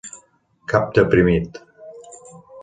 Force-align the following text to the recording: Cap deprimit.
Cap 0.73 0.89
deprimit. 0.99 1.61